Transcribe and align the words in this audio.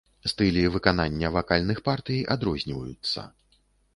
Стылі 0.29 0.61
выканання 0.75 1.29
вакальных 1.35 1.83
партый 1.87 2.19
адрозніваюцца. 2.37 3.27